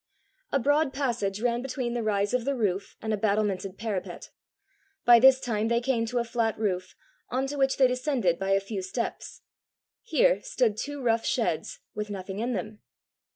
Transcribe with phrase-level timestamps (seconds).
[0.51, 4.31] A broad passage ran between the rise of the roof and a battlemented parapet.
[5.05, 6.95] By this time they came to a flat roof,
[7.29, 9.43] on to which they descended by a few steps.
[10.01, 12.79] Here stood two rough sheds, with nothing in them.